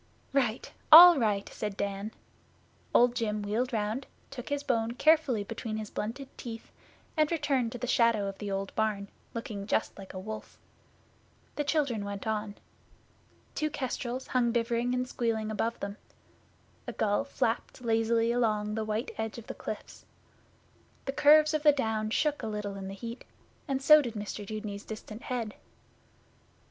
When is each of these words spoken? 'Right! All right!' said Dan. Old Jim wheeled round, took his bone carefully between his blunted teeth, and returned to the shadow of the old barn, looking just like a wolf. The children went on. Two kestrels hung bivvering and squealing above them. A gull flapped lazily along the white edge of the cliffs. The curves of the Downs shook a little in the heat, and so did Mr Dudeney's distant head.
'Right! 0.33 0.71
All 0.91 1.19
right!' 1.19 1.47
said 1.49 1.77
Dan. 1.77 2.11
Old 2.91 3.13
Jim 3.13 3.43
wheeled 3.43 3.71
round, 3.71 4.07
took 4.31 4.49
his 4.49 4.63
bone 4.63 4.93
carefully 4.93 5.43
between 5.43 5.77
his 5.77 5.91
blunted 5.91 6.27
teeth, 6.39 6.71
and 7.15 7.31
returned 7.31 7.71
to 7.71 7.77
the 7.77 7.85
shadow 7.85 8.25
of 8.27 8.39
the 8.39 8.49
old 8.49 8.73
barn, 8.73 9.09
looking 9.35 9.67
just 9.67 9.95
like 9.99 10.11
a 10.15 10.19
wolf. 10.19 10.57
The 11.55 11.63
children 11.63 12.03
went 12.03 12.25
on. 12.25 12.55
Two 13.53 13.69
kestrels 13.69 14.25
hung 14.25 14.51
bivvering 14.51 14.95
and 14.95 15.07
squealing 15.07 15.51
above 15.51 15.79
them. 15.79 15.97
A 16.87 16.93
gull 16.93 17.23
flapped 17.23 17.83
lazily 17.83 18.31
along 18.31 18.73
the 18.73 18.83
white 18.83 19.11
edge 19.19 19.37
of 19.37 19.45
the 19.45 19.53
cliffs. 19.53 20.03
The 21.05 21.11
curves 21.13 21.53
of 21.53 21.61
the 21.61 21.71
Downs 21.73 22.15
shook 22.15 22.41
a 22.41 22.47
little 22.47 22.73
in 22.75 22.87
the 22.87 22.95
heat, 22.95 23.23
and 23.67 23.83
so 23.83 24.01
did 24.01 24.15
Mr 24.15 24.43
Dudeney's 24.47 24.83
distant 24.83 25.21
head. 25.21 25.53